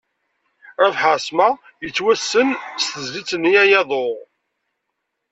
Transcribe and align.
Rabeḥ 0.81 1.03
Ԑesma 1.13 1.49
yettwassen 1.83 2.49
s 2.81 2.83
tezlit-nni 2.93 3.53
“Aya 3.63 3.79
aḍu”. 3.81 4.09